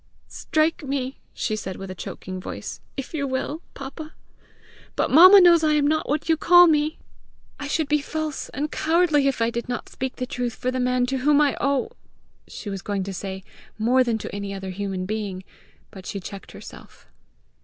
[0.29, 4.15] "Strike me," she said with a choking voice, "if you will, papa;
[4.95, 6.97] but mamma knows I am not what you call me!
[7.59, 10.79] I should be false and cowardly if I did not speak the truth for the
[10.79, 11.91] man to whom I owe"
[12.47, 13.43] she was going to say
[13.77, 15.43] "more than to any other human being,"
[15.91, 17.05] but she checked herself.